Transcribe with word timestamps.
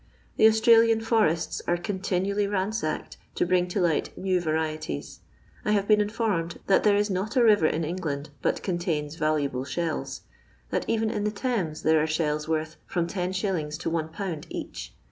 The 0.37 0.45
Austra 0.45 0.77
lian 0.79 0.99
foresu 1.03 1.61
are 1.67 1.77
continually 1.77 2.47
ransacked 2.47 3.17
to 3.35 3.45
bring 3.45 3.67
to 3.67 3.79
light 3.79 4.09
new 4.17 4.41
Tarieties. 4.41 5.19
I 5.63 5.73
have 5.73 5.87
been 5.87 6.01
informed 6.01 6.57
that 6.65 6.83
there 6.83 6.95
is 6.95 7.11
not 7.11 7.35
a 7.35 7.41
rirer 7.41 7.71
in 7.71 7.83
England 7.83 8.31
but 8.41 8.63
contabs 8.63 9.19
Taluable 9.19 9.63
shells; 9.67 10.21
that 10.71 10.85
even 10.87 11.11
in 11.11 11.23
the 11.23 11.29
Thames 11.29 11.83
there 11.83 12.01
are 12.01 12.07
shells 12.07 12.47
worth 12.47 12.77
from 12.87 13.05
10s. 13.05 13.77
to 13.77 13.91
1/. 13.91 14.45
each. 14.49 14.95